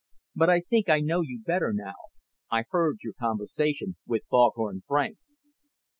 [0.35, 1.93] But I think I know you better now.
[2.49, 5.19] I heard your conversation with Foghorn Frank."